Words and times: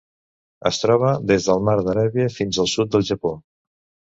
Es 0.69 0.79
troba 0.83 1.11
des 1.31 1.45
del 1.49 1.61
Mar 1.69 1.75
d'Aràbia 1.89 2.33
fins 2.39 2.61
al 2.65 2.73
sud 2.75 2.93
del 2.97 3.07
Japó. 3.11 3.37